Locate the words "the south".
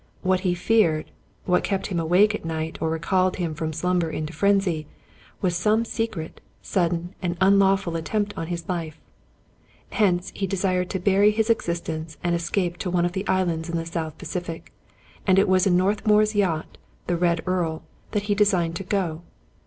13.77-14.17